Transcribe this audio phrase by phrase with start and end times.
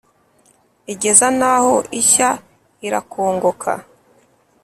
[0.93, 2.29] igeza n’aho ishya
[2.87, 3.71] irakongoka,